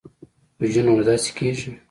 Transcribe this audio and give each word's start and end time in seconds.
پوجي 0.57 0.81
نو 0.85 0.93
داسې 1.09 1.29
کېږي. 1.37 1.69